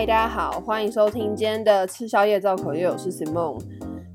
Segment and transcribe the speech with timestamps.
[0.00, 3.60] 嗨，大家好，欢迎收听今天的吃宵夜造口业，我是 Simon。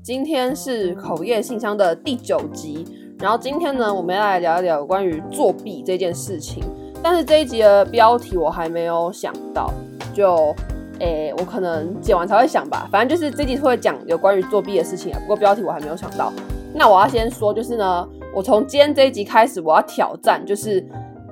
[0.02, 2.84] 今天是口业信箱的第九集，
[3.20, 6.60] 然后今天呢，我们要来聊一聊关于作弊这件事情。
[7.00, 9.72] 但是这一集的标题我还没有想到，
[10.12, 10.52] 就
[10.98, 12.88] 诶、我可能剪完才会想吧。
[12.90, 15.20] 反正就是这集会讲有关于作弊的事情啊。
[15.20, 16.32] 不过标题我还没有想到。
[16.74, 20.84] 那我要先说，就是呢，我从今天这一集开始，我要挑战，就是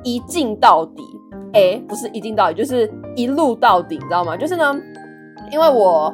[0.04, 1.02] 一镜到底。
[1.54, 4.36] 诶、不是一镜到底，就是一录到底，你知道吗？
[4.36, 4.74] 就是呢，
[5.50, 6.12] 因为我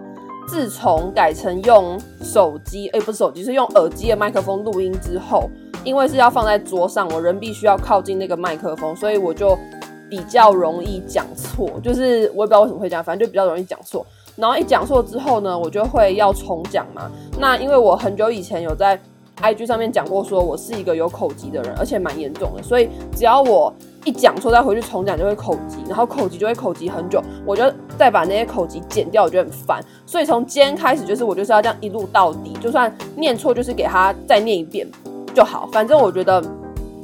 [0.49, 5.49] 自从改成用手机，诶、不是手机，是用耳机的麦克风录音之后，
[5.85, 9.57] 因为是要放在桌上，我人必须要靠近那个麦克风，所以我就
[10.09, 11.71] 比较容易讲错。
[11.83, 14.05] 就是我也不知道为什么会这样，反正就比较容易讲错。
[14.37, 17.11] 然后一讲错之后呢，我就会要重讲嘛。
[17.39, 18.99] 那因为我很久以前有在
[19.41, 23.73] IG 上面讲过，说我是一个有口疾的人，而且蛮严重的，所以只要我
[24.05, 27.63] 一讲错，再回去重讲就会口急，然后口急就会口急很久，我就
[27.99, 29.85] 再把那些口急剪掉，我觉得很烦。
[30.07, 34.87] 所以从今天开始，就是我就是要这样一路到底，就算念错，就是给他再念一遍
[35.35, 35.69] 就好。
[35.71, 36.43] 反正我觉得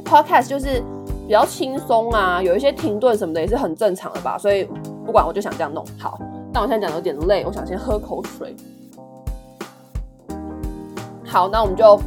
[0.05, 0.83] Podcast 就是
[1.27, 4.38] 比较轻松啊，有一些停顿什么的也是很正常的吧。
[4.38, 4.64] 所以
[5.05, 6.19] 不管，我就想这样弄好。
[6.53, 8.56] 但我现在讲的有点累，我想先喝口水。
[11.27, 12.00] 好，那我们就。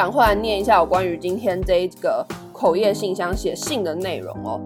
[0.00, 4.58] 赶快来念一下有关于今天这一个口业信箱写信的内容哦。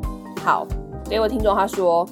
[0.45, 0.65] 好，
[1.11, 2.07] 这位听众他说，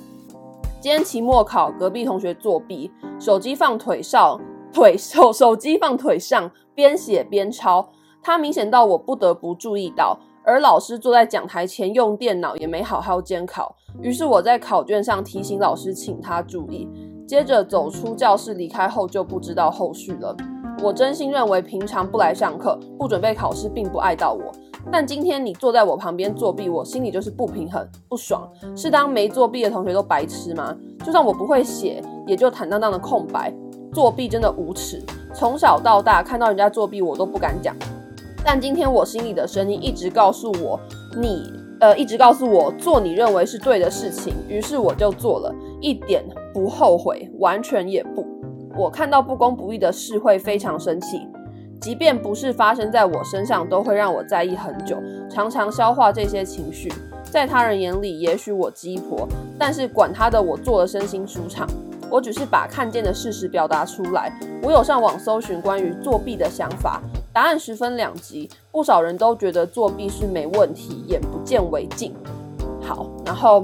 [0.80, 4.40] 今天期末考，隔壁同学作弊，手机放腿上，
[4.72, 16.88] 腿手手机放腿上，边写边抄，他明显到我不得不注意到，而老师坐在讲台前用电脑也没好好监考，于是我在考卷上提醒老师，请他注意，
[17.24, 20.36] 接着走出教室离开后就不知道后续了。
[20.82, 24.50] 我真心认为，平常不来上课、不准备考试，并不碍到我。
[24.90, 28.50] 但今天你坐在我旁边作弊，我心里就是不平衡、不爽。
[28.74, 30.76] 是当没作弊的同学都白痴吗？
[31.04, 33.54] 就算我不会写，也就坦荡荡的空白。
[33.92, 35.00] 作弊真的无耻。
[35.32, 37.76] 从小到大，看到人家作弊，我都不敢讲。
[38.44, 40.80] 但今天我心里的声音一直告诉我，
[41.16, 41.44] 你
[41.78, 44.34] 呃，一直告诉我做你认为是对的事情。
[44.48, 48.26] 于是我就做了，一点不后悔，完全也不。
[48.76, 51.28] 我看到不公不义的事会非常生气，
[51.80, 54.96] 即便不是发生在我身上，都会让我在意很久，
[55.30, 56.92] 常常消化这些情绪。
[57.24, 59.26] 在他人眼里，也许我鸡婆，
[59.58, 61.66] 但是管他的，我做了身心舒畅。
[62.10, 64.30] 我只是把看见的事实表达出来。
[64.62, 67.00] 我有上网搜寻关于作弊的想法，
[67.32, 72.14] 答案十分两极，不少人都觉得作弊是没问题，眼不见为净。
[72.82, 73.62] 好，然后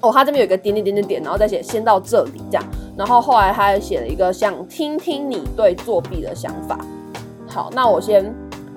[0.00, 2.64] 哦，他这边有一个点点点点点，然后再写先到这里这样。
[2.96, 6.78] 然后后来他还写了一个想听听你对作弊的想法。
[7.48, 8.34] 好，那我先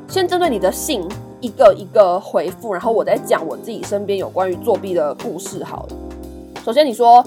[0.08, 1.08] 先针对你的信
[1.42, 5.64] 一个一个回复，然后我再讲我自己身边有关于作弊的故事。
[5.64, 5.96] 好了，
[6.64, 7.24] 首先你说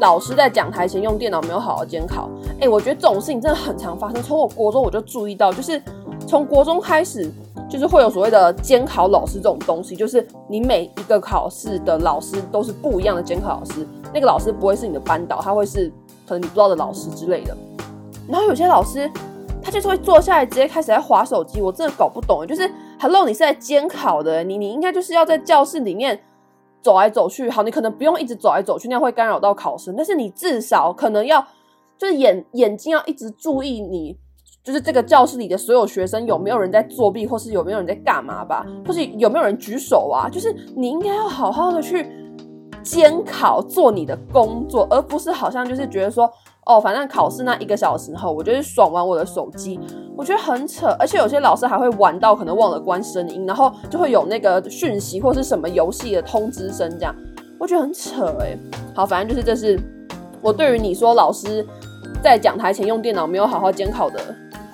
[0.00, 2.28] 老师在讲台前用电脑没有好好监考，
[2.60, 4.22] 哎，我觉得这种事情真的很常发生。
[4.22, 5.82] 从我国中我就注意到，就是
[6.26, 7.30] 从国中开始，
[7.68, 15.92] 就是会有所谓的监考老师这种东西，就是你每一个考试的老师都是不一样的监考老师，那个老师不会是你的班导，他会是。
[16.28, 17.56] 可能你不知道的老师之类的，
[18.28, 19.10] 然后有些老师
[19.62, 22.46] 他就是会坐下来直接开始在划手机，我真的搞不懂。
[22.46, 26.20] 就是 Hello，你是在监考的，你你应该就是要在教室里面
[26.82, 27.48] 走来走去。
[27.48, 29.94] 好，你可能不用一直走来走去，那样会干扰到考生。
[29.96, 31.40] 但是你至少可能要
[31.96, 34.16] 就是眼眼睛要一直注意你，
[34.62, 40.28] 就是这个教室里的所有学生有没有人在作弊，或是有没有人在干嘛吧，或是有没有人举手啊？
[40.28, 42.06] 就是你应该要好好的去。
[42.88, 46.30] 监考做你的工作，而不是好像就是觉得说，
[46.64, 49.78] 哦，反正考试那一个小时后，我就是爽玩我的手机，
[50.16, 50.96] 我觉得很扯。
[50.98, 57.14] 而且有些老师还会玩到可能忘了关声音，然后就会有那个讯息或是什么游戏的通知声，这样
[57.60, 58.56] 我觉得很扯哎。
[58.94, 59.78] 好，反正就是这是
[60.40, 61.64] 我对于你说老师
[62.22, 64.18] 在讲台前用电脑没有好好监考的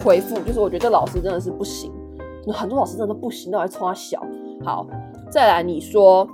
[0.05, 1.91] 回复，就是我觉得这老师真的是不行，
[2.53, 4.25] 很多老师真的不行，都还冲他小。
[4.65, 4.87] 好，
[5.31, 6.29] 再来你说，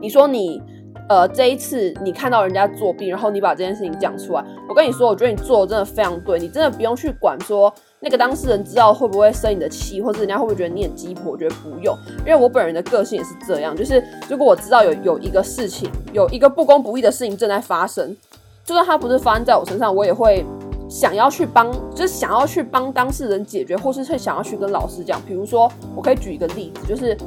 [0.00, 0.62] 你说你。
[1.10, 18.16] 呃，这一次你看到人家作弊，然后你把这件事情讲出来，我跟你说，我觉得你做的真的非常对，你真的不用去管说那个当事人知道会不会生你的气，或者人家会不会觉得你很鸡婆，我觉得不用，因为我本人的个性也是这样，就是如果我知道有有一个事情，有一个不公不义的事情正在发生，
[18.64, 20.46] 就算它不是发生在我身上，我也会
[20.88, 25.20] 想要去帮，就是想要去帮当事人解决，或是会想要去跟老师讲。
[25.26, 27.18] 比如说，我可以举一个例子，就是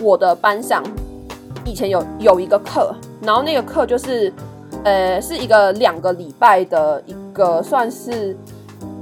[0.00, 0.84] 我的班上
[1.68, 2.94] 以前有有一个课。
[3.20, 4.32] 然后那个课就是，
[4.84, 8.36] 呃，是一个两个礼拜的一个算是，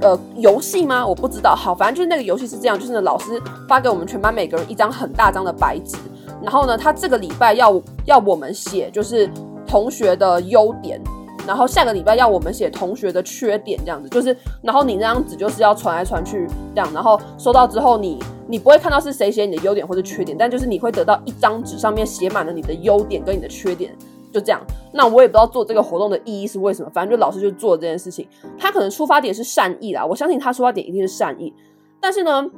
[0.01, 1.05] 呃，游戏吗？
[1.05, 1.55] 我不知道。
[1.55, 5.97] 好，反正就是那个游戏是这样，就是，老师发给我们全班每个人一张很大张的白纸，
[6.41, 9.29] 然后呢，他这个礼拜要要我们写就是
[9.67, 10.99] 同学的优点，
[11.45, 23.95] 然后下个礼拜要我们写同学的缺点这样子，就是然后你那张纸就是要传来传去这样，然后收到之后你你不会看到是谁写你的优点或者缺点，但就是你会得到一张纸上面写满了你的优点跟你的缺点，
[24.31, 24.61] 就这样。
[24.93, 28.27] 那我也不知道做这个活动的意义是为什么，反正就老师就做这件事情，
[28.57, 31.53] 他可能出发点是善意啦，我相信他出发点一定是善意，
[31.99, 32.49] 但是呢。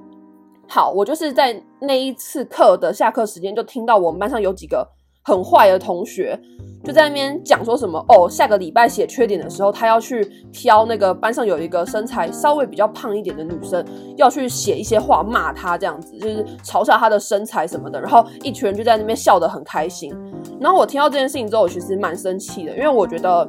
[0.72, 4.88] 好，我就是在那一次课的下课时间，就听到我们班上有几个
[5.22, 6.40] 很坏的同学，
[6.84, 13.86] 就在那边讲说什么哦，下个礼拜写缺点的时候，他要去挑那个班上有一个身材稍微比较胖一点的女生，
[14.18, 18.00] 要去写一些话骂她，这样子就是嘲笑她的身材什么的。
[18.02, 20.12] 然后一群人就在那边笑得很开心。
[20.60, 23.48] 然后我听到这件事情之后，我其实蛮生气的，因为我觉得，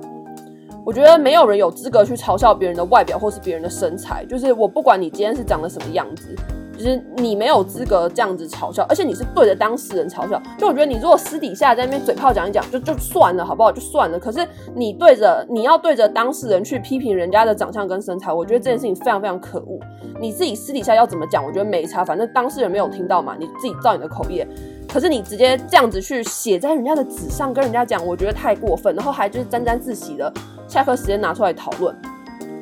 [0.85, 6.35] 我觉得没有人有资格去嘲笑别人的外表或是别人的身材，就是我不管你今天是长得什么样子。
[6.81, 10.41] 其实你没有资格这样子嘲笑，而且你是对着当事人嘲笑。
[10.57, 13.71] 就我觉得你如果私底下在那边嘴炮讲一讲，就就算了，好不好？
[13.71, 14.19] 就算了。
[14.19, 19.79] 可是你对着你要对着当事人去批评人家的长相跟身材，我觉得这件事情非常非常可恶。
[20.19, 24.49] 你自己私底下要怎么讲，我觉得没差，反正当事人没有听到嘛，你自己照你的口业。
[24.89, 30.33] 可是你直接这样子去写在人家的纸上跟人家讲，我觉得太过分，然后还就是沾沾自喜的，
[30.67, 31.95] 下课时间拿出来讨论。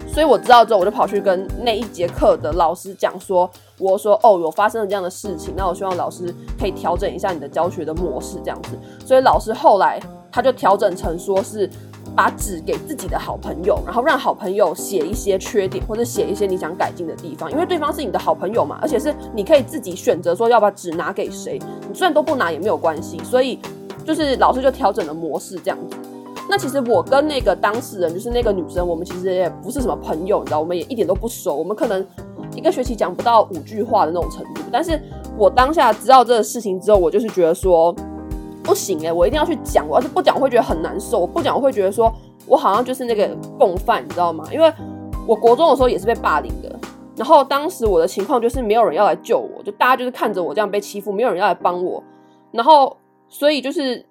[0.08, 8.70] 所以我知道之后，我就跑去跟那一节课的老师讲说，我说哦，有发生了这样的事情，那我希望老师可以调整一下你的教学的模式，这样子。
[9.06, 11.68] 所以老师后来他就调整成说是
[12.16, 23.18] 把纸给自己的好朋友，然后让好朋友写一些缺点或者写一些你想改进的地方，因为对方是你的好朋友嘛，而且是你可以自己选择说要把纸拿给谁，你虽然都不拿也没有关系。
[23.22, 23.60] 所以
[24.04, 25.96] 就是老师就调整了模式这样子。
[26.50, 32.04] 那其实我跟那个当事人，就是那个女生，我们其实也不是什么朋友，你知道，我们也一点都不熟，我们可能
[32.58, 34.60] 一个学期讲不到五句话的那种程度。
[34.70, 35.00] 但是
[35.36, 37.94] 我当下知道这个事情之后，我就是觉得说
[38.62, 41.20] 不行诶，我一定要去讲，我要是不讲，我会觉得很难受。
[41.20, 42.12] 我不讲，我会觉得说
[42.46, 43.28] 我好像就是那个
[43.58, 44.44] 共犯，你知道吗？
[44.52, 44.70] 因为
[45.26, 46.78] 我国中的时候也是被霸凌的，
[47.16, 52.02] 然后当时我的情况就是没有人要来救我，就大家就是看着我这样被欺负，没有人要来帮我，
[52.50, 52.96] 然后
[53.28, 54.04] 所以就是。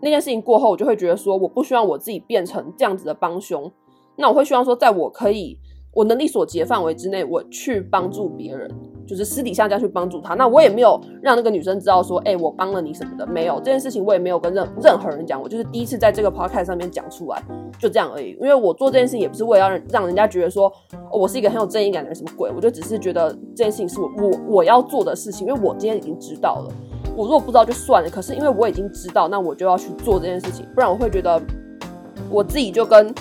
[0.00, 3.68] 那件事情过后，我就会觉得说，我不希望我自己变成这样子的帮凶。
[4.14, 5.58] 那我会希望说，在我可以
[5.98, 8.70] 我能力所及的范围之内，我去帮助别人，
[9.04, 10.34] 就是私底下这样去帮助他。
[10.34, 15.42] 那我也没有让那个女生知道说，哎、欸，我帮了你什么的，没有这件事情，我也没有跟任任何人讲。
[15.42, 17.42] 我就是第一次在这个 podcast 上面讲出来，
[17.80, 18.30] 就这样而已。
[18.40, 20.72] 因为我做这件事情也不是为了让让人家觉得说，
[21.10, 22.48] 哦，我是一个很有正义感的人，什么鬼？
[22.54, 26.72] 我就只是觉得这件事情是我我我要做的事情，因为我今天已经知道了。
[27.16, 31.42] 我如果不知道就算了，可是因为我已经知道，那我就要去做这件事情，不然我会觉得
[32.30, 33.12] 我自己就跟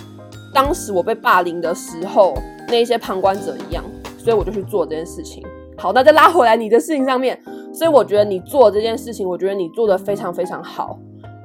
[0.54, 2.36] 当时我被霸凌的时候
[2.68, 3.84] 那一些旁观者一样，
[4.18, 5.44] 所以我就去做这件事情。
[5.78, 7.40] 好，那再拉回来你的事情上面，
[7.74, 10.98] 所以我觉得你做这件事情，我觉得你做得非常非常好。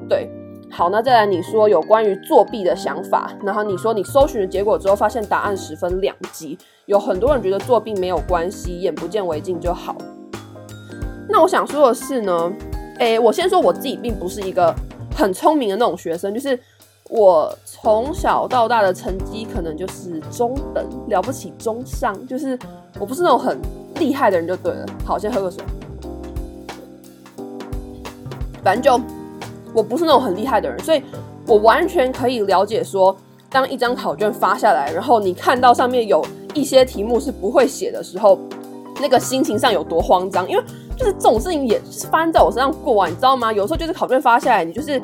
[0.09, 0.29] 对，
[0.71, 9.95] 好，那再来你说有关于作弊的想法，然后你说你搜寻的结果之后发现答案十分两极，有很多人觉得作弊没有关系，眼不见为净就好。
[11.29, 12.53] 那我想说的是呢，
[12.99, 14.75] 诶、我先说我自己并不是一个
[15.15, 16.59] 很聪明的那种学生，就是
[17.15, 22.59] 我从小到大的成绩可能就是中等，了不起中上，就是
[22.99, 23.61] 我不是那种很
[23.97, 24.87] 厉害的人就对了。
[25.05, 25.63] 好，先喝个水。
[28.65, 29.05] 反正就
[29.75, 31.03] 我不是那种很厉害的人，所以
[31.47, 33.15] 我完全可以了解说，
[33.51, 38.39] 当一张考卷发下来，然后你看到上面有一些题目是不会写的时候，
[39.03, 40.65] 那个心情上有多慌张，因为。
[40.95, 43.51] 就是这种事情也是发生在我身上过啊，你知道吗？
[43.51, 45.01] 有时候就是考卷发下来，你就是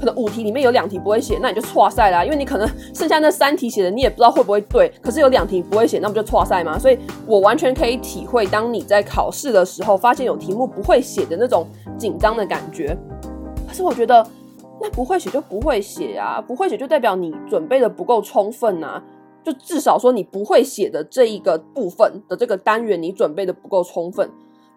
[0.00, 6.78] 可能五题里面有两题不会写，那你就错赛啦，因为你可能剩下那三题写的你也不知道会不会对，可是有两题不会写，那不就错赛吗？
[6.78, 11.66] 所以我完全可以体会，当你在考试的时候发现有题目不会写的那种
[11.98, 12.96] 紧张的感觉。
[13.68, 14.26] 可是我觉得
[14.80, 19.02] 那不会写就不会写啊，不会写就代表你准备的不够充分啊，
[19.44, 24.30] 就至少说你不会写的这一个部分的这个单元你准备的不够充分。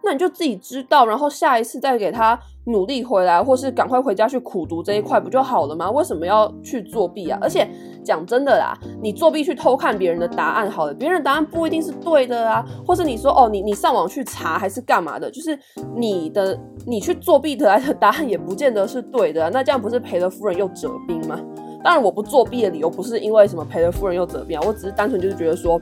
[0.03, 5.89] 那你就自己知道，然后下一次再给他努力回来，或是赶快回家去苦读这一块不就好了吗？
[5.89, 7.39] 为什么要去作弊啊？
[7.41, 7.65] 而且
[8.03, 15.31] 讲真的啦，你作弊去偷看别人的答案好了，别人的答案不一定是对的啊，或是你说哦，你你上网去查还是干嘛的？
[15.31, 15.57] 就是
[15.95, 21.39] 你的你去作弊得来的答案也不见得是对的，那这样不是赔了夫人又折兵吗？
[21.81, 25.79] 当然，我不作弊的理由不是因为什么赔了夫人又折兵啊，我只是单纯就是觉得说。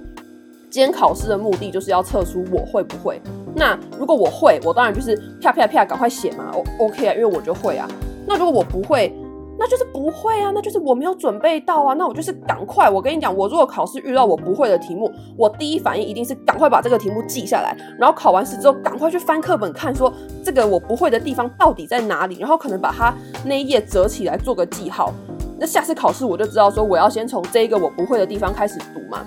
[0.72, 3.22] 今天考试的目的就是要测出我会不会。
[3.54, 6.46] 那如果我会，我当然就是啪啪啪赶快写嘛
[6.80, 7.86] ，OK 啊，因为我就会啊。
[8.26, 9.14] 那如果我不会，
[9.60, 11.94] 那就是不会啊，那就是我没有准备到啊。
[11.96, 20.12] 那我就是赶快，我跟你讲，我如果考试遇到我不会的题目，我第一反应一定是赶快把这个题目记下来，然后考完试之后赶快去翻课本看，说
[20.42, 23.14] 这个我不会的地方到底在哪里，然后可能把它
[23.44, 25.12] 那一页折起来做个记号。
[25.60, 29.20] 那下次考试我就知道说我要先从这一个我不会的地方开始读嘛，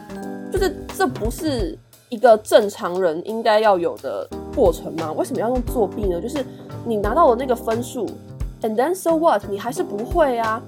[0.54, 1.76] 就是这不是
[2.10, 5.10] 一个正常人应该要有的过程吗？
[5.16, 6.20] 为什么要用作弊呢？
[6.20, 6.46] 就是
[6.86, 8.06] 你拿到了那个分数
[8.62, 9.42] ，and then so what？
[9.50, 10.62] 你还是不会啊？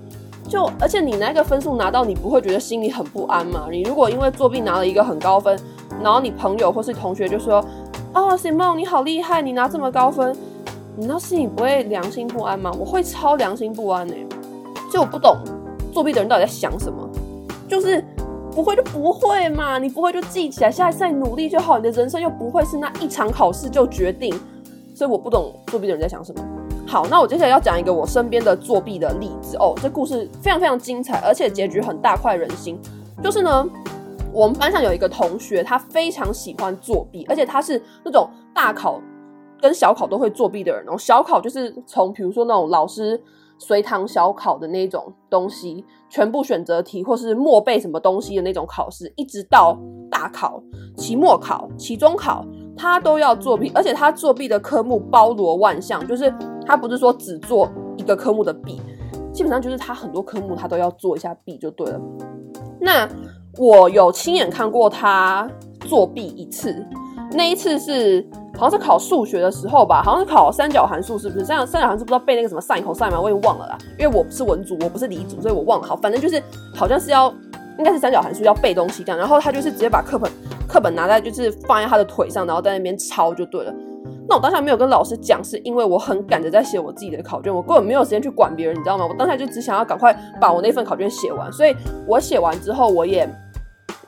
[0.48, 3.68] 就而且你那个分数拿到，你不会觉得心里很不安吗？
[3.70, 5.56] 你如果因为作弊拿了一个很高分，
[6.02, 7.64] 然后你朋友或是同学就说
[8.12, 10.36] ：“哦，Simon，你好厉害，你拿这么高分。”
[10.98, 12.72] 你那心里不会良心不安吗？
[12.76, 14.14] 我会超良心不安呢、
[14.92, 15.36] 就我不懂
[15.92, 17.08] 作弊的人到底在想什么，
[17.68, 18.02] 就是
[18.56, 21.76] 不会就不会嘛，你不会就记起来，下一次再努力就好。
[21.76, 24.34] 你的人生又不会是那一场考试就决定，
[24.94, 26.42] 所以我不懂作弊的人在想什么。
[26.86, 29.74] 好，那我接下来要讲一个我身边的作弊的例子哦。
[29.82, 32.80] 这故事非常非常精彩，而且结局很大快人心。
[33.22, 33.68] 就是呢，
[34.32, 38.98] 我们班上有一个同学，他非常喜欢作弊，而且他是那种大考
[39.60, 40.96] 跟小考都会作弊的人哦。
[40.96, 43.22] 小考就是从比如说那种老师
[43.58, 49.78] 随堂小考的那种东西，全部选择题或是默背什么东西的那种考试，一直到
[50.10, 50.62] 大考、
[50.96, 52.44] 期末考、期中考。
[52.78, 56.30] 他都要作弊，而且他作弊的科目包罗万象，就是
[56.66, 58.78] 他不是说只做一个科目的弊，
[59.32, 61.98] 基本上就是他很多科目他都要做一下弊就对了。
[62.78, 63.08] 那
[63.56, 65.50] 我有亲眼看过他
[65.88, 66.86] 作弊一次，
[67.32, 71.44] 那一次是好像是考数学的时候吧，好像是考三角函数，是不是？
[71.44, 73.20] 三角三角函数不知道背那个什么 sin、cos 吗？
[73.20, 75.86] 我也忘了啦，因为我不是文组，我不是理组，所以我忘了。
[75.86, 76.42] 好，反正就是
[76.74, 77.32] 好像是要
[77.78, 80.30] 应该是三角函数要背东西这样，然后他就是直接把课本。
[80.68, 83.72] 课本拿在就是放在他的腿上，然后在那边抄就对了。
[84.28, 89.06] 那我当下没有跟老师讲，是因为我很赶着在写我自己的考卷，我根本没有时间去管别人，你知道吗？
[89.08, 91.50] 我当下就只想要赶快把我那份考卷写完。
[91.52, 93.28] 所以我写完之后，我也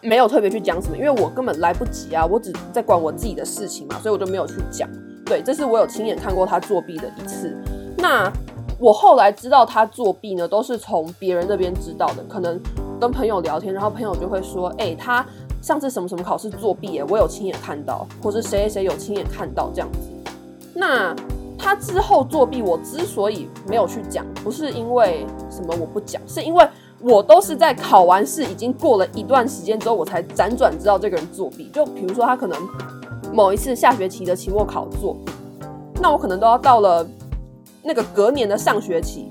[0.02, 4.88] 没有特别去讲什么，因为我根本来不及啊，我只在管我自己的事情嘛，所以我就没有去讲。
[5.24, 7.56] 对，这是我有亲眼看过他作弊的一次。
[7.96, 8.32] 那
[8.78, 12.60] 我后来知道他作弊呢，都是从别人那边知道的，可能
[13.00, 15.24] 跟朋友聊天，然后朋友就会说：“哎，他。”
[15.60, 19.98] 上次什么什么考试作弊耶，我有亲眼看到，或是谁谁谁有亲眼看到这样子。
[20.72, 21.12] 那
[21.58, 26.64] 他之后作弊，我之所以没有去讲，不是因为什么我不讲，是因为
[27.00, 31.70] 我都是在考完试已经过了一段时间之后，我才辗转知道这个人作弊。
[31.72, 32.58] 就比如说他可能
[33.32, 35.32] 某一次下学期的期末考作弊，
[36.00, 37.06] 那我可能都要到了
[37.82, 39.28] 那个隔年的上学期，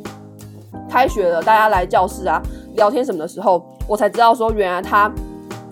[0.90, 2.42] 开学了，大家来教室啊
[2.76, 5.12] 聊天什么的时候，我才知道说原来他。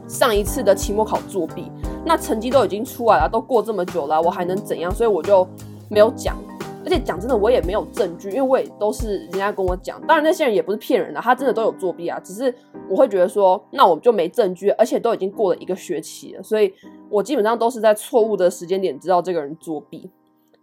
[0.08, 1.66] 上一次的期末考作弊，
[2.06, 4.94] 那成绩都已经出来了，都过这么久了，我还能怎样？
[4.94, 5.46] 所以我就
[5.90, 6.38] 没有讲，
[6.86, 10.00] 而且讲真的，我也没有证据，因为我也都是人家跟我讲。
[10.08, 12.54] 当然那些人也不是骗人的，他真的都有作弊啊，只是
[12.90, 16.72] 我会觉得说，那我们就没证据，而且都已经过了一个学期了，所以
[17.10, 20.10] 我基本上都是在错误的时间点知道这个人作弊。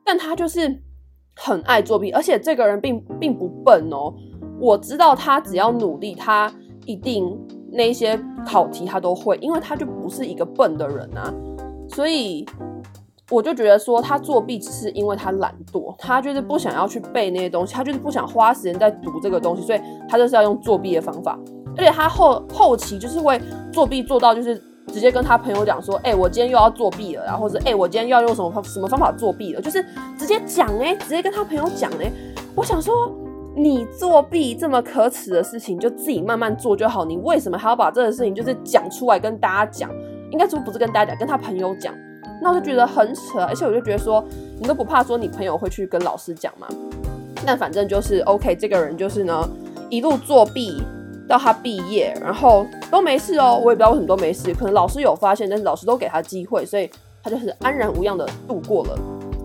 [0.05, 0.81] 但他就是
[1.37, 4.14] 很爱作弊，而且这个人并并不笨哦，
[4.61, 6.52] 我知道他只要努力，他
[6.87, 7.38] 一定。
[7.75, 11.33] 那些考题他都会，因为他就不是一个笨的人啊，
[11.88, 12.47] 所以
[13.33, 21.39] 我就觉得说他作弊只是因为他懒惰，他就是不想要去背那些东西，他就是不想花时间在读这个东西，所以他就是要用作弊的方法，
[21.77, 23.41] 而且他后后期就是会
[23.73, 29.83] 作弊做到就是直接跟他朋友讲说，哎、我今天又要作弊了，然后或者哎、我今天又要用什么方什么方法作弊了，就是
[30.19, 32.12] 直接讲哎、直接跟他朋友讲哎、
[32.55, 33.11] 我想说。
[33.55, 37.05] 你作弊这么可耻的事情，就自己慢慢做就好。
[37.05, 39.91] 你为什么还要把这个事情就是讲出来跟大家讲？
[40.31, 41.95] 应该说不是跟大家讲，跟他朋友讲？
[42.43, 44.23] 那我就觉得很扯，而且我就觉得说，
[44.59, 46.67] 你都不怕说你朋友会去跟老师讲吗？
[47.47, 49.49] 那反正就是 OK，这个人就是呢，
[49.89, 50.83] 一路作弊
[51.29, 53.61] 到他毕业，然后都没事哦。
[53.63, 56.91] 我也不知道为什么都没事，可能老师有发现，但是老师都给他机会，所以
[57.23, 58.99] 他就是安然无恙的度过了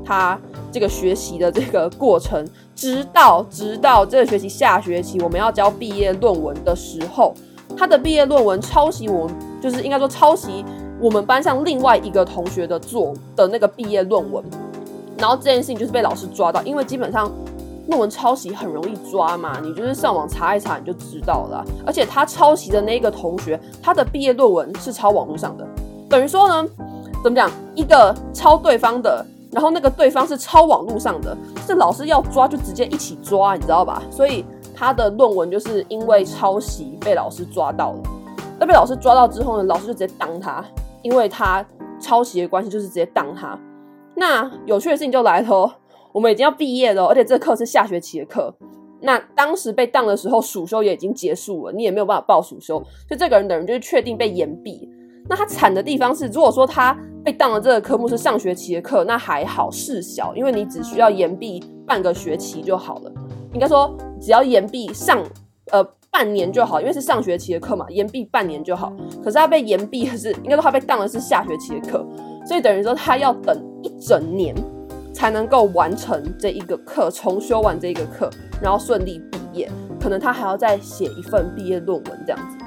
[0.03, 0.39] 他
[0.71, 2.43] 这个学习的这个过程。
[2.75, 7.33] 直到直到这个学期下学期我们要交毕业论文的时候，
[7.75, 9.29] 他的毕业论文抄袭我，
[9.61, 10.63] 就是应该说抄袭
[10.99, 14.43] 我们班上另外一个同学的作的那个毕业论文，
[15.17, 17.31] 然后这件事情就是被老师抓到，因为基本上
[17.87, 21.63] 论文抄袭很容易抓嘛，你就是上网查一查你就知道了。
[21.85, 25.67] 而且他抄袭的那个同学，他的毕业论文是抄网络上的，
[26.09, 26.69] 等于说呢，
[27.23, 29.25] 怎么讲，一个抄对方的。
[29.49, 31.35] 然后那个对方是抄网络上的，
[31.65, 34.03] 这老师要抓就直接一起抓，你知道吧？
[34.11, 37.99] 所以他的论文就是因为抄袭被老师抓到了。
[38.59, 40.63] 那被老师抓到之后呢，老师就直接当他，
[41.01, 41.65] 因为他
[41.99, 43.59] 抄袭的关系，就是直接当他。
[44.15, 45.79] 那有趣的事情就来了，
[46.11, 48.53] 我们已经要毕业了，而且这课是下学期的课。
[48.99, 54.89] 那当时被当的时候，暑修也已经结束了，你也没有办法报暑修，所以这个人等于就是确定被延毕。
[55.29, 63.11] 那他惨的地方是，如果说他被当了这个科目是上学期的课，那还好事小，因为你只需要延毕半个学期就好了。
[63.53, 65.23] 应该说，只要延毕上
[65.71, 68.91] 呃半年就好，因为是上学期的课嘛，延毕半年就好。
[69.23, 72.03] 可是他被延毕的是，应该说他被当的是下学期的课，
[72.43, 74.55] 所以等于说他要等一整年
[75.13, 78.27] 才能够完成这一个课，重修完这一个课，
[78.59, 79.69] 然后顺利毕业。
[80.01, 82.57] 可能他还要再写一份毕业论文这样子。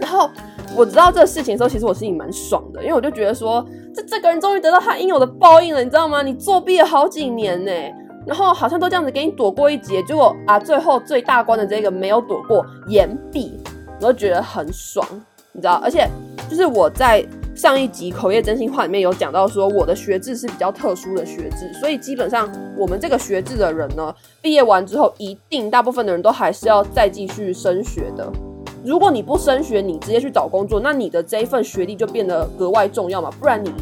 [0.00, 0.30] 然后
[0.76, 6.22] 我知道这个事情的时候，其实我心里蛮爽的，因为我就觉得说，这这个人终于得到他应有的报应了，你知道吗？
[6.22, 7.72] 你作弊了好几年呢。
[8.28, 13.58] 然后好像都这样子给你躲过一劫，结果啊，最后最大关的这个没有躲过延毕，
[13.98, 15.02] 我都觉得很爽，
[15.52, 15.80] 你知道？
[15.82, 16.06] 而且
[16.46, 28.30] 就是我在上一集口业真心话里面有讲到说，我的学制是比较特殊的学制，所以基本上我们这个学制的人呢，毕业完之后一定大部分的人都还是要再继续升学的。
[28.84, 33.72] 如果你不升学，你直接去找工作，那你的这一份学历就变得格外重要嘛，不然你。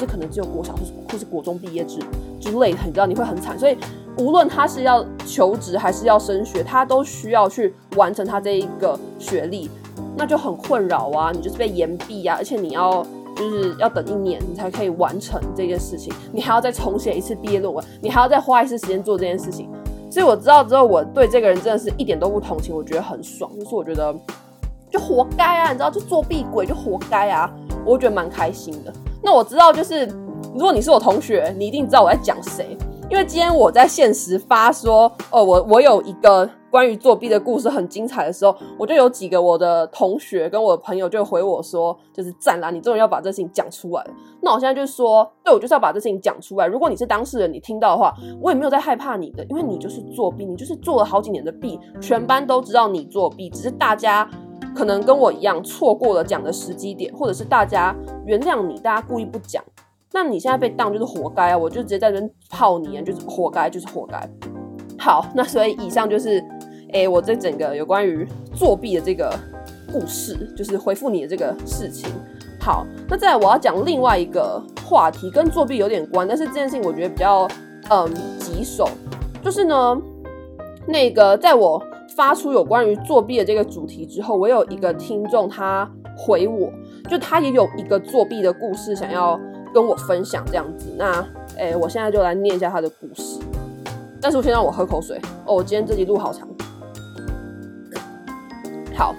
[0.00, 2.00] 是可能只有国小或是或是国中毕业制
[2.40, 3.58] 之类的，你知道你会很惨。
[3.58, 3.76] 所以
[4.16, 9.70] 无论他是要求职还是要升学，他都需要去完成他这一个学历，
[10.16, 11.30] 那就很困扰啊！
[11.32, 19.68] 你就是被延毕啊，而且你要就是要等一年你才可以完成这件事情，你还要再重写一次毕业论文，你还要再花一次时间做这件事情。
[20.10, 24.12] 所以我知道之后，我对这个人真的是一点都不同情，我觉得很爽，就是我觉得
[24.90, 25.70] 就活该啊！
[25.70, 27.48] 你知道，就作弊鬼就活该啊！
[27.86, 28.92] 我觉得蛮开心的。
[29.22, 30.06] 那我知道，就是
[30.54, 32.76] 如果你是我同学，你一定知道我在讲谁，
[33.10, 44.10] 因为今天我在现实发说，哦，我我有一个关于作弊的故事，很精彩的时候，我就有几个我的同学跟我的朋友就回我说，就是赞啦，你终于要把这事情讲出来了。
[44.40, 46.66] 那我现在就说，对，我就是要把这事情讲出来。
[46.66, 54.28] 如果你是当事人，你听到的话，我也没有在害怕你的，因为你就是作弊，你就是做了好几年的弊，全班都知道你作弊，只是大家。
[54.74, 59.62] 可能跟我一样错过了讲的时机点，或者是大家原谅你，大家故意不讲，
[60.12, 61.58] 那你现在被当就是活该啊！
[61.58, 64.28] 我就直接在这泡你啊，就是活该，就是活该。
[64.98, 66.38] 好，那所以以上就是，
[66.88, 69.34] 哎、欸，我这整个有关于作弊的这个
[69.92, 72.10] 故事，就是回复你的这个事情。
[72.60, 77.48] 好，那再来我要讲另外一个话题，跟作弊有点关，但是这件事情我觉得比较
[77.88, 78.88] 嗯棘手，
[79.42, 80.00] 就是呢，
[80.86, 81.82] 那个在我。
[82.16, 86.70] 发出有关于作弊的这个主题之后，我有一个听众他回我，
[87.08, 89.38] 就他也有一个作弊的故事想要
[89.72, 90.88] 跟我分享这样子。
[90.96, 91.24] 那，
[91.56, 93.38] 哎、我现在就来念一下他的故事。
[94.20, 96.46] 但是我先让我喝口水哦，我今天这集录好长。
[98.94, 99.14] 好，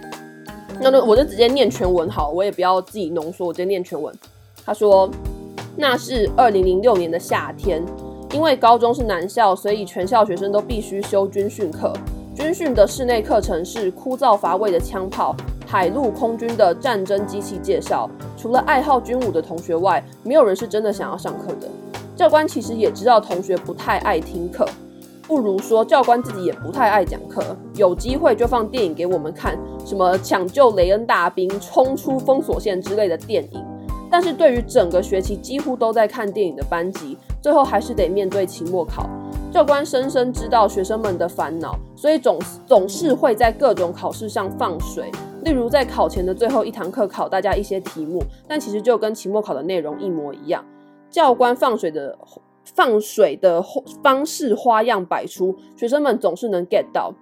[0.80, 4.14] 那那我就直接念全文好，我也不要自己浓缩，我直接念全文。
[4.64, 5.10] 他说，
[5.76, 7.84] 那是二零零六年的夏天，
[8.32, 11.92] 因为高中是男校，所以全校学生都必须修军训课。
[12.42, 15.36] 军训的室内课程是枯燥乏味的枪炮、
[15.68, 18.10] 海陆空军的战争机器介绍。
[18.36, 21.70] 除了爱好军武的同学外，没有人是真的想要上课的。
[22.16, 24.68] 教官其实也知道同学不太爱听课，
[25.28, 27.56] 不如说教官自己也不太爱讲课。
[27.76, 33.64] 有机会就放电影给我们看，什么抢救雷恩大兵、冲出封锁线之类的电影。
[34.10, 39.08] 但是对于整个学期几乎都在看电影的班级，最后还是得面对期末考。
[39.52, 45.12] 教官深深知道学生们的烦恼，所以总总是会在各种考试上放水。
[45.44, 50.64] 例如，在考前的最后一堂课考大家一些题目，但其实就跟期末考的内容一模一样。
[51.10, 52.18] 教官放水的
[52.64, 53.62] 放水的
[54.02, 57.14] 方式花样百出，学生们总是能 get 到。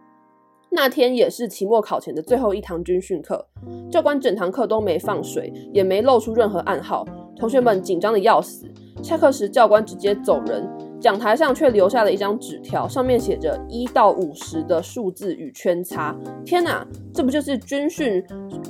[0.70, 3.44] 那天也是期末考前的最后一堂军训课，
[3.92, 7.04] 教官整堂课都没放水，也没露出任何暗号，
[7.36, 8.72] 同学们紧张得要死。
[9.02, 10.68] 下课时，教官直接走人。
[11.00, 16.16] 讲台上却留下了一张纸条，上面写着一到五十的数字与圈叉。
[16.46, 18.24] 天哪，这不就是军训，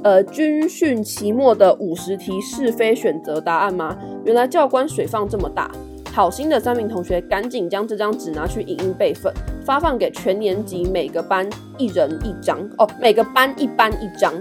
[0.03, 3.97] 呃，军训期末的五十题是非选择答案吗？
[4.25, 5.71] 原来教官水放这么大。
[6.11, 9.31] 好心的三名同学赶紧将这张纸拿去影印备份，
[9.63, 12.59] 发放给全年级每个班一人一张。
[12.77, 14.33] 哦，每个班一班一张。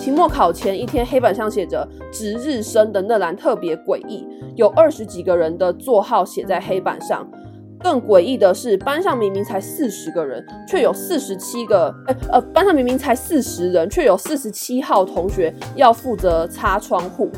[0.00, 7.30] 期末考前一天，黑板上写着“值日生”的那栏特别诡异，有二十几个人的座号写在黑板上。
[7.78, 17.28] 更诡异的是，班上明明才四十个人，却有四十七个，欸，呃，班上明明才四十人，却有四十七号同学要负责擦窗户。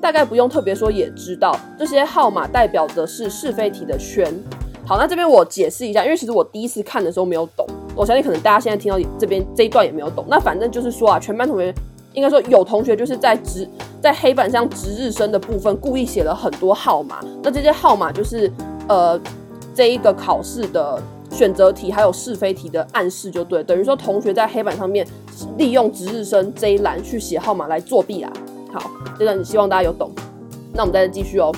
[0.00, 4.32] 大概不用特别说也知道，这些号码代表的是是非题的圈。
[4.86, 7.66] 好，那这边我解释一下，因为其实我第一次看的时候没有懂。
[7.94, 10.24] 我相信可能大家现在听到这边这一段也没有懂。
[10.28, 11.74] 那反正就是说啊，全班同学
[12.14, 13.68] 应该说有同学就是在值
[14.00, 17.20] 在黑板上值日生的部分故意写了很多号码。
[17.42, 18.50] 那这些号码就是
[18.88, 19.20] 呃
[19.74, 21.00] 这一个考试的
[21.30, 25.06] 选择题还有是非题的暗示，就对，等于说同学在黑板上面
[25.56, 28.32] 利用值日生这一栏去写号码来作弊啊。
[28.72, 30.10] 好，这段希望大家有懂。
[30.72, 31.52] 那我们再继续哦。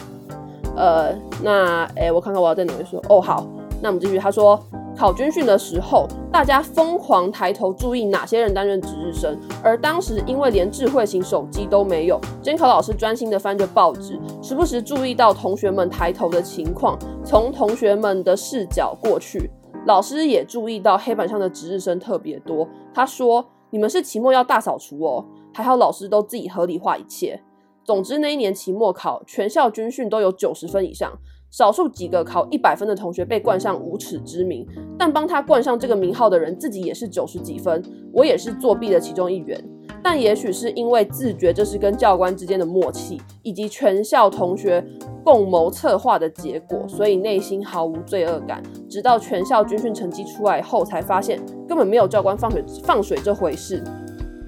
[0.77, 3.21] 呃，那诶，我看看我要在哪里说哦。
[3.21, 3.47] 好，
[3.81, 4.19] 那我们继续。
[4.19, 4.61] 他说。
[4.97, 19.51] 考军训的时候，大家疯狂抬头注意哪些人担任值日生，而当时因为连智慧型手机都没有，监考老师专心的翻着报纸，时不时注意到同学们抬头的情况，从同学们的视角过去。
[19.87, 22.67] 老师也注意到黑板上的值日生特别多。
[22.95, 27.43] 他说：“你们是期末要大扫除哦。”还好老师都自己合理化一切。
[27.85, 31.13] 总之那一年期末考，全校军训都有九十分以上，
[31.57, 34.67] 少数几个考一百分的同学被冠上无耻之名。
[34.99, 37.81] 但帮他冠上这个名号的人自己也是九十几分，
[38.13, 39.65] 我也是作弊的其中一员。
[40.03, 44.85] 但也许是因为自觉这是跟教官之间的默契，以及全校同学
[45.25, 48.61] 共谋策划的结果，所以内心毫无罪恶感。
[48.91, 53.81] 直到全校军训成绩出来后，才发现根本没有教官放水放水这回事。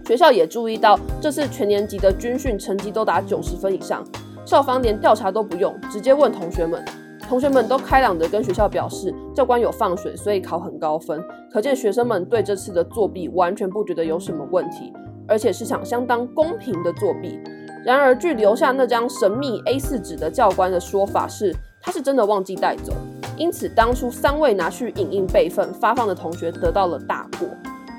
[0.05, 4.05] 学校也注意到这次全年级的军训成绩都达九十分以上，
[4.47, 6.83] 校方连调查都不用，直接问同学们，
[7.29, 11.21] 同学们都开朗地跟学校表示教官有放水，所以考很高分。
[11.53, 14.93] 可见学生们对这次的作弊完全不觉得有什么问题，
[15.27, 17.41] 而且是想相当公平的作弊。
[17.85, 22.93] 然而，据留下那张神秘 A4 纸的教官的说法是，他是真的忘记带走，
[23.37, 27.49] 因此当初三位拿去影印备份发放的同学得到了大过。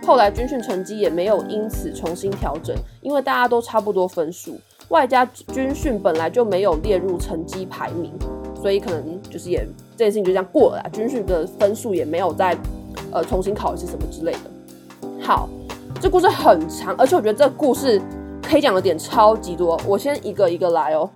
[0.06, 4.58] 后来军训成绩也没有因此重新调整，因为大家都差不多分数，
[4.90, 8.12] 外加军训本来就没有列入成绩排名，
[8.62, 10.90] 所以可能就是也这件事情就这样过了。
[10.92, 12.58] 军训的分数也没有再
[13.12, 14.40] 呃重新考一次什么之类的。
[15.22, 15.50] 好，
[16.00, 18.02] 这故事很长，而且我觉得这故事
[18.42, 21.10] 可以讲的点超级多，我先一个一个来哦。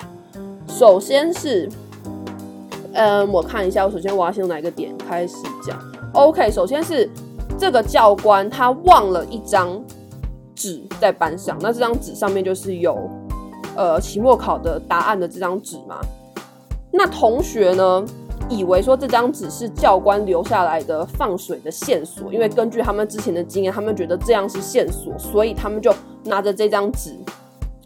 [0.68, 1.70] 首先是，
[2.94, 5.80] 嗯，我看一下，我首先我要先从哪一个点开始讲
[6.14, 7.10] ？OK，首先是。
[7.60, 9.80] 这个教官他忘了一张
[10.56, 13.08] 纸在班上，那这张纸上面就是有
[13.76, 16.00] 呃期末考的答案的这张纸嘛。
[16.92, 18.06] 那同学呢，
[18.50, 25.94] 以为说这张纸是教官留下来的放水的线索，因为根据他们之前的经验，他们觉得这样是线索，所以他们就
[26.26, 27.16] 拿着这张纸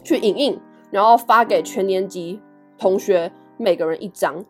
[0.04, 2.40] 去影印，然后发给全年级
[2.80, 4.44] 同学每个人一张。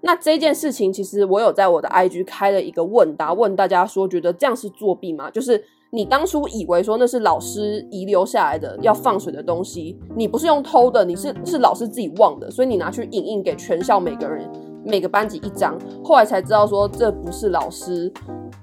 [0.00, 5.30] 那这件事情，其实我有在我的 IG 开了一个问答，问大家说，觉得这样是作弊吗？
[5.30, 5.64] 就是
[5.94, 14.50] 你当初以为说那是老师遗留下来的要放水的东西，你不是用偷的，你是是老师自己忘的，所以你拿去影印给全校每个人
[14.86, 18.10] 每个班级一张，后来才知道说这不是老师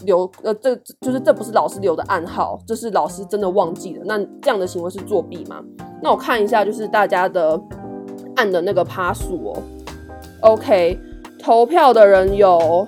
[0.06, 4.04] 留，呃，这就是这不是老师留的暗号，这是老师真的忘记了。
[4.06, 5.64] 那这样的行为是作弊吗？
[6.02, 7.62] 那我看一下，就是大家的
[8.38, 9.64] 按的那个趴数哦
[10.42, 11.00] ，OK。
[11.42, 12.86] 投票的人有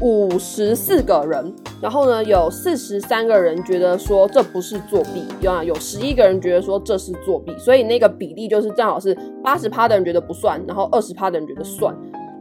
[0.00, 11.92] 五十四个人，然后呢，有四十三个人觉得说这不是作弊，有有十一个人觉得说这是作弊，所以那个比例就是正好是八十趴的人觉得不算，然后二十趴的人觉得算。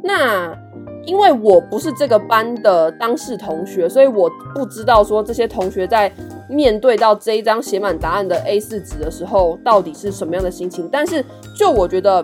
[0.04, 0.56] 那
[1.06, 6.12] 因为我不是这个班的当事同学，所以我不知道说这些同学在
[6.48, 10.88] 面对到这一张写满答案的 A4 纸的时候到底是什么样的心情。
[10.92, 11.26] 但是
[11.58, 12.24] 就我觉得。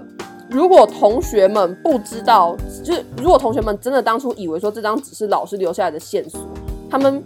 [0.49, 6.39] 如果同学们不知道，就是如果同学们真的当初以为说这张纸是老师留下来的线索，
[6.89, 7.23] 他们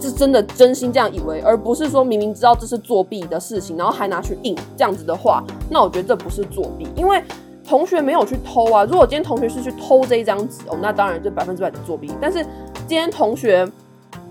[0.00, 7.22] 是真的真心这样以为，而不是说明明知道这是作弊的事情，然后还拿去印这样子的话，那我觉得这不是作弊，因为
[7.66, 8.84] 同学没有去偷啊。
[8.84, 12.10] 如果今天同学是去偷这一张纸哦，那当然就百分之百的作弊。
[12.20, 12.42] 但是
[12.86, 13.70] 今天同学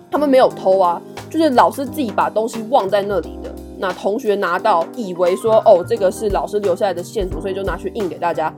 [0.10, 3.53] 他们没有偷啊，就是老师自己把东西忘在那里的。
[3.77, 8.51] 那同学拿到，以为说哦，这个是老师留下来的线索，所以就拿去印给大家。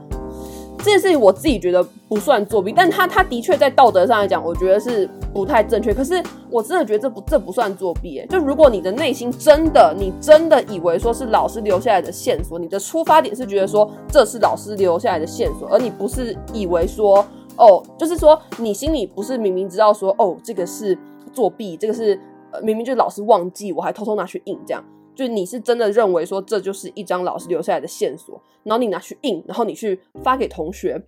[0.80, 5.92] 这件事情我自己觉得不算作弊，但他他的确在道德上来讲，我觉得是不太正确。
[5.92, 17.24] 可是我真的觉得这不这不算作弊，诶，就如果你的内心真的你真的以为说是老师留下来的线索，你的出发点是觉得说这是老师留下来的线索，而你不是以为说
[17.56, 20.96] 哦，就是说你心里不是明明知道说哦，这个是
[21.32, 22.18] 作弊，这个是
[22.52, 24.82] 呃明明就是老师忘记，我还偷偷拿去印这样。
[25.20, 30.98] 就你是真的认为说这就是一张老师留下来的线索，然后你拿去印，然后你去发给同学。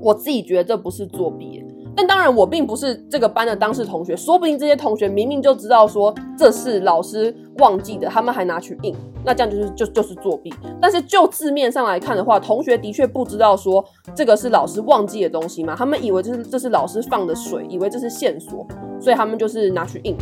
[0.00, 1.64] 我自己觉得这不是作弊，
[1.96, 10.52] 但当然我并不是这个班的当事同学，说不定这些同学明明就知道说这是老师忘记的，他们还拿去印，那这样就是就就是作弊。
[10.80, 18.64] 但是就字面上来看的话，同学的确不知道说这个是老师忘记的东西嘛，他们以为这是这是老师放的水，以为这是线索，
[19.00, 20.14] 所以他们就是拿去印。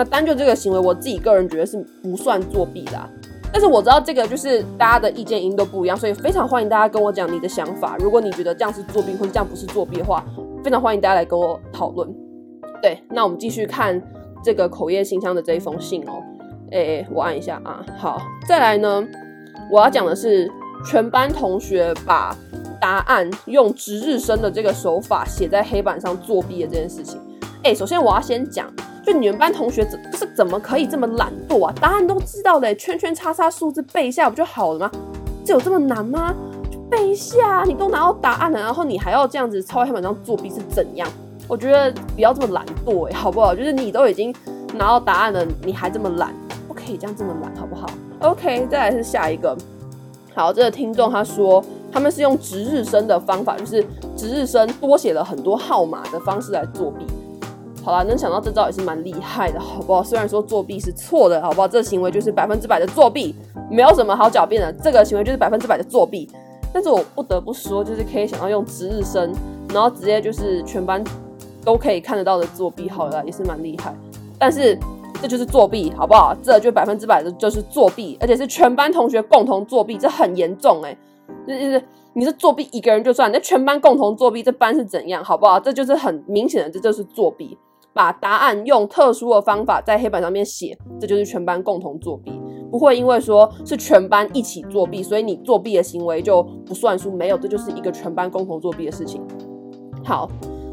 [0.00, 3.06] 那单就这个行为，我自己个人觉得是不算作弊的啊。
[3.52, 7.98] 但是我知道这个就是大家的意见因都不一样，所以非常欢迎大家跟我讲你的想法。
[7.98, 10.24] 如果你觉得这样是作弊，或者这样不是作弊的话，
[10.64, 12.08] 非常欢迎大家来跟我讨论。
[12.80, 14.02] 对，那我们继续看
[14.42, 16.22] 这个口业信箱的这一封信哦。
[16.70, 19.06] 诶，我按一下啊，好，再来呢，
[19.70, 20.50] 我要讲的是
[20.86, 22.34] 全班同学把
[22.80, 27.20] 答案用值日生的这个手法写在黑板上作弊的这件事情。
[27.62, 28.66] 哎、首先我要先讲，
[29.04, 31.74] 就你们班同学怎是怎么可以这么懒惰啊？
[31.78, 34.90] 答案都知道的，圈圈叉叉数字背一下不就好了吗？
[35.44, 36.34] 这有这么难吗？
[36.90, 41.06] 背一下，你都拿到答案了，然后你还要这样子抄黑板上作弊是怎样？
[41.46, 43.54] 我觉得不要这么懒惰，哎，好不好？
[43.54, 44.34] 就是你都已经
[44.74, 46.34] 拿到答案了，你还这么懒，
[46.66, 47.86] 不可以这样这么懒，好不好
[48.20, 49.54] ？OK，再来是下一个。
[50.34, 53.84] 好，这个听众他说，他们是用值日生的方法，就是
[54.16, 57.04] 值日生多写了很多号码的方式来作弊。
[57.82, 60.02] 好啦，能想到这招也是蛮厉害的，好不好？
[60.02, 61.66] 虽然说作弊是错的，好不好？
[61.68, 63.34] 这行为就是百分之百的作弊，
[63.70, 64.72] 没有什么好狡辩的。
[64.82, 66.28] 这个行为就是百分之百的作弊。
[66.72, 69.32] 但是我不得不说，就是可以想要用值日生，
[69.72, 71.02] 然后直接就是全班
[71.64, 73.94] 都可以看得到的作弊，好了，也是蛮厉害。
[74.38, 74.78] 但是。
[75.22, 76.34] 这就是作弊，好不好？
[76.42, 80.96] 这就百分之百的就是作弊，而且是全班同学共同作弊，这很严重哎。
[81.46, 85.60] 就是你是作弊一个人就算，那全班共同作弊，这班是怎样，好不好？
[85.60, 87.58] 这就是很明显的，这就是作弊。
[87.92, 92.32] 把答案用特殊的方法在黑板上面写，这就是全班共同作弊。
[92.70, 97.10] 不会因为说是全班一起作弊，所以你作弊的行为就不算数。
[97.10, 99.20] 没有，这就是一个全班共同作弊的事情。
[100.04, 100.30] 好，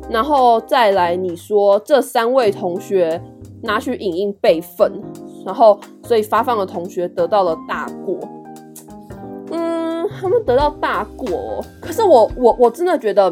[0.09, 3.21] 然后再来你说这三位同学。
[3.63, 5.01] 拿去影印备份，
[5.43, 8.15] 然后所以发放的同学得到了大过。
[9.49, 13.31] 嗯，他们得到大过哦，可是我我我真的觉得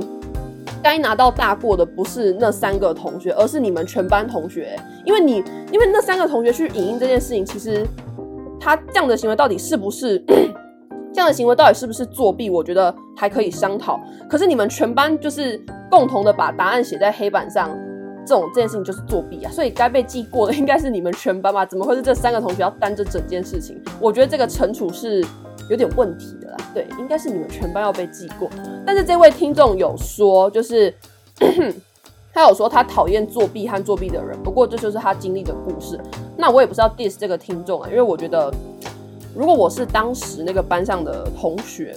[0.86, 4.80] 该拿到大过的不是那三个同学，而是你们全班同学。
[5.04, 7.84] 因为你因为那三个同学去影印这件事情，其实
[8.60, 10.24] 他这样的行为到底是不是
[11.12, 12.52] 这样的行为到底是不是作弊？
[12.52, 14.00] 我觉得还可以商讨。
[14.30, 17.76] 可是你们全班就是共同的把答案写在黑板上。
[18.28, 21.64] 这种这件事情就是作弊啊，所以该被记过的应该是你们全班吧？
[21.64, 23.80] 怎么会是这三个同学要担这整件事情？
[24.00, 25.24] 我觉得这个惩处是
[25.70, 26.58] 有点问题的啦。
[26.74, 28.50] 对，应该是你们全班要被记过。
[28.86, 30.94] 但是这位听众有说，就是
[32.34, 36.00] 他有说他讨厌作弊和作弊的人，不过这就是他经历的故事。
[36.38, 38.54] 那我也不是要 diss 这个听众啊，因为我觉得
[39.36, 41.96] 如果我是当时那个班上的同学，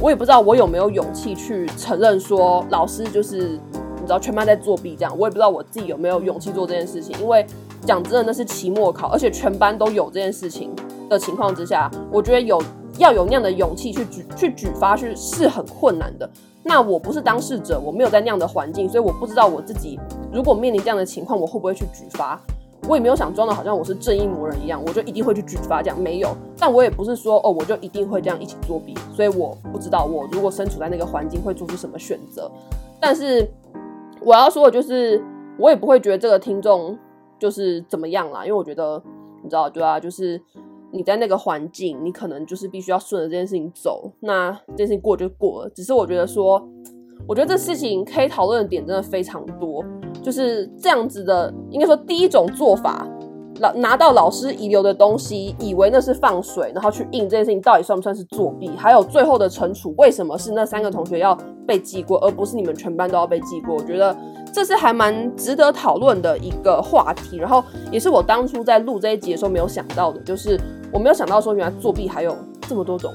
[0.00, 3.58] 我也不知道我有没有勇气去承认说老师就是。
[3.94, 7.16] 你知道全班在作弊，这样我也不知道我自己有没有勇气做这件事情。
[7.20, 7.46] 因为
[7.86, 10.74] 讲真的，那是期末考，而且全班都有这件事情
[11.08, 12.60] 的情况之下，我觉得有
[12.98, 16.28] 要有那样的勇气去举去举发去是很困难的。
[16.62, 19.98] 那我不是当事者，我没有在那样的环境，所以我不知道我自己
[20.32, 22.40] 如果面临这样的情况，我会不会去举发。
[22.88, 26.36] 我也没有想装的好像我是正义魔人一样，我就一定会去举发这样没有。
[26.58, 32.50] 但我也不是说哦，我就一定会这样一起作弊，所以我不知道我如果身处在那个环境会做出什么选择。
[33.00, 33.48] 但是。
[34.24, 35.20] 我要说的就是，
[35.58, 36.96] 我也不会觉得这个听众
[37.40, 39.02] 就是怎么样啦，因为我觉得，
[39.42, 40.40] 你知道，对啊，就是
[40.92, 45.70] 你在那个环境，你可能就是必须要顺着这件事情走，那这件事情过就过了。
[45.70, 46.62] 只是我觉得说，
[47.26, 49.84] 我觉得这事情可以讨论的点真的非常多，
[50.22, 53.08] 就是这样子的，应该说第一种做法。
[53.60, 58.68] 老拿到老师遗留的东西，以为那是放水，然后去印这件事情，到底算不算是作弊？
[58.70, 63.74] 还有最后的惩处，为什么是那三个同学要被记过，而不是你们全班都要被记过？
[63.74, 64.16] 我觉得
[64.52, 67.36] 这是还蛮值得讨论的一个话题。
[67.36, 70.58] 然后也是我当初在录这一集的时候没有想到的，就是
[70.92, 72.36] 我没有想到说原来作弊还有
[72.68, 73.12] 这么多种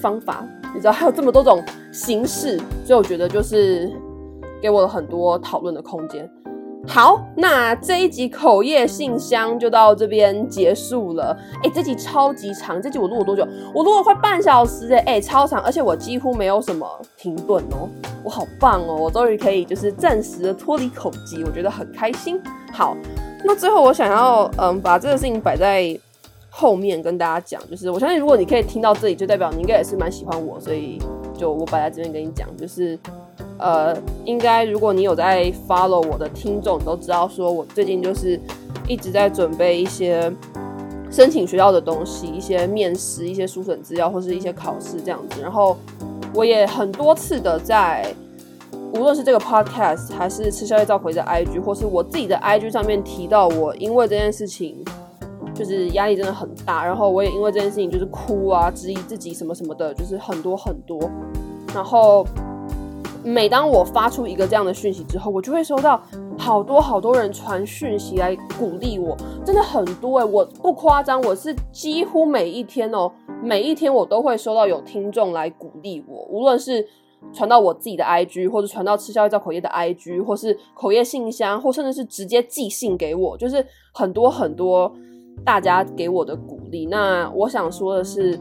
[0.00, 3.90] 方法，你知道还有这么多种形式，所以我觉得就是
[4.60, 6.30] 给我了很多讨论的空间。
[6.86, 11.34] 好，那这一集口业信箱就到这边结束了。
[11.62, 13.42] 哎，这集超级长，这集我录了多久？
[13.74, 17.88] 我录了快半小时哎，哎，超长，而且我几乎没有什么停顿哦，
[18.22, 22.38] 我好棒哦，我终于可以就是暂时的脱离口技，我觉得很开心。
[22.70, 22.94] 好，
[23.42, 25.98] 那最后我想要嗯把这个事情摆在
[26.56, 31.00] 后面跟大家讲，就是我相信如果你可以听到这里，就代表你应该也是蛮喜欢我，所以
[31.36, 32.98] 就我摆在这边跟你讲，就是。
[33.56, 38.38] 呃，应该如果你有在 follow 我的听众，你都知道说我最近就是
[38.88, 40.30] 一直在准备一些
[41.08, 45.40] 申请学校的东西，一些面试、一些书审资料或是一些考试这样子。
[45.40, 45.76] 然后
[46.34, 48.12] 我也很多次的在，
[48.92, 54.84] 无论是这个 podcast 还是吃宵夜召回的 IG，或是我自己的 IG 上面提到，我因为这件事情
[55.54, 60.98] 就是压力真的很大，然后我也因为这件事情就是哭啊，质疑自己什么什么的，就是很多很多，
[61.74, 62.26] 然后。
[63.26, 65.98] 每当我发出一个这样的讯息之后，我就会收到
[66.36, 73.10] 好多好多人传讯息来鼓励我，真的很多诶，我不夸张，我是几乎每一天哦，
[73.42, 76.86] 每一天我都会收到有听众来鼓励我，无论是
[77.32, 84.94] 传到我自己的 IG，或者传到吃宵夜造口业的 IG，或是口业信箱，或甚至是直接寄信给我，就是很多很多
[85.44, 86.86] 大家给我的鼓励。
[86.86, 88.38] 那我想说的是，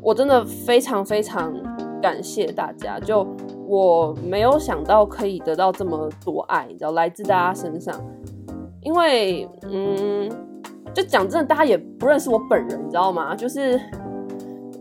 [0.00, 1.52] 我真的非常非常
[2.00, 3.26] 感谢大家，就。
[3.70, 7.94] 我没有想到可以得到这么多爱，你知道，来自大家身上。
[8.80, 10.26] 因为，嗯，
[10.94, 13.36] 就讲真的，大家也不认识我本人，你知道吗？
[13.36, 13.78] 就是，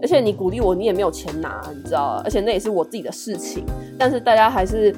[0.02, 3.66] 而且你鼓励我，你也没有钱拿，你知道，而且那也是我自己的事情。
[4.00, 4.96] 但是大家还是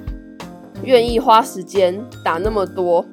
[0.83, 3.03] 愿意花时间打那么多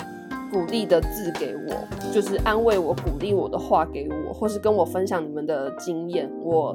[0.52, 1.74] 鼓励的字给我，
[2.16, 6.26] 就是安慰我、鼓励我的话给我，或是跟我分享你们的经验。
[6.42, 6.74] 我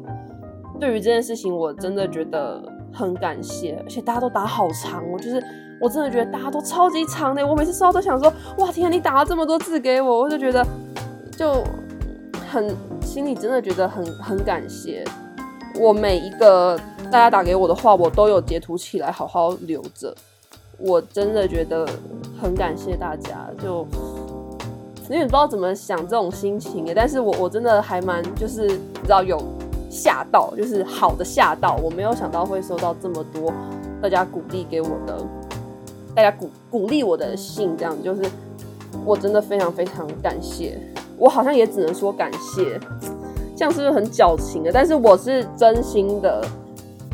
[0.80, 2.62] 对于这件事情，我真的觉得
[2.94, 3.82] 很感谢。
[3.84, 5.44] 而且大家都打好长，我就是
[5.82, 7.44] 我真的觉得大家都超级长的。
[7.44, 10.64] 我每次收到都想说，哇天啊，你打了这么多字给我，我就觉得
[11.36, 11.64] 就
[12.48, 15.04] 很心里真的觉得很很感谢。
[15.80, 20.14] 我每一个大家打给我的话，我都有截图起来，好好留着。
[20.78, 21.88] 我真的觉得
[22.40, 23.88] 很感谢大家，就
[25.12, 26.94] 因为不知道怎么想这种心情耶。
[26.96, 29.38] 但是我我真的还蛮就是你知道有
[29.90, 31.76] 吓到，就是好的吓到。
[31.84, 33.52] 我没有想到会收到这么多
[34.02, 35.18] 大家鼓励给我的，
[36.16, 38.22] 大家鼓鼓励我的信，这样就是
[39.04, 40.80] 我真的非常非常感谢。
[41.18, 42.80] 我好像也只能说感谢，
[43.56, 44.72] 这样是不是很矫情的？
[44.72, 46.42] 但是我是真心的。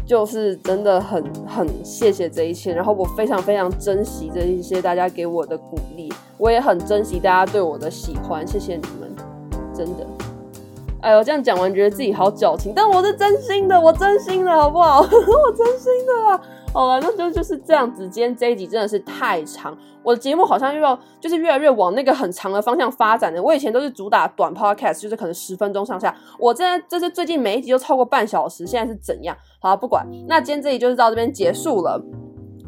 [0.07, 9.13] 就是真的很很谢谢这一切，然后我非常非常珍惜这一些大家给我的鼓励，我也很珍惜大家对我的喜欢，谢谢你们，
[9.75, 10.07] 真的。
[11.01, 15.01] 哎呦，这样讲完觉得自己好矫情，但我是真心的，我真心的好不好？
[15.03, 16.41] 我真心的啊。
[16.77, 18.07] 好了，那就就是这样子。
[18.07, 23.41] 今天这一集真的是太长，我的节目好像又要就是越来越往那个很长的方向发展的。
[23.41, 26.15] 我以前都是主打短 podcast，就是可能十分钟上下。
[26.37, 29.35] 我现在这是最近每一集都超过半小时，现在是怎样？
[29.59, 30.05] 好，不管。
[30.27, 31.99] 那今天这集就是到这边结束了，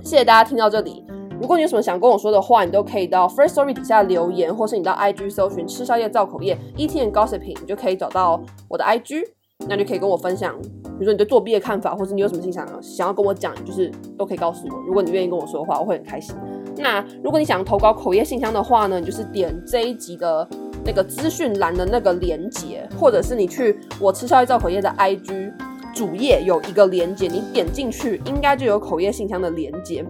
[0.03, 1.05] 谢谢大家听到这里。
[1.39, 9.23] 如果你有什么想跟我说的话，你都可以到 Firstory 底下留言，或是你到 IG 搜寻吃宵夜造口业 E T N Gossip”，你就可以找到我的 IG，
[9.67, 10.55] 那就可以跟我分享。
[10.83, 14.75] 比如说你对作弊的看法，或是你有什么心想想要跟我讲，就是都可以告诉我。
[14.87, 16.35] 如果你愿意跟我说的话，我会很开心。
[16.77, 20.47] 那如果你想投稿口业信箱的话呢，你就是点这一集的
[20.85, 25.53] 那个资讯栏的那个连接，或者是你去我吃宵夜造口业的 IG
[25.93, 30.05] 主页有一个连接，你点进去应该就有口业信箱的连接。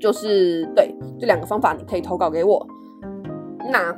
[0.00, 2.66] 就是对这两个方法，你可以投稿给我。
[3.70, 3.92] 那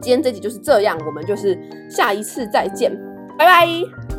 [0.00, 1.58] 今天这集就是这样，我们就是
[1.90, 2.90] 下一次再见，
[3.38, 4.17] 拜拜。